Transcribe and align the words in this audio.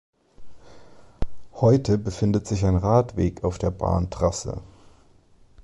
Heute 1.53 1.99
befindet 1.99 2.47
sich 2.47 2.65
ein 2.65 2.75
Radweg 2.75 3.43
auf 3.43 3.59
der 3.59 3.69
Bahntrasse. 3.69 4.63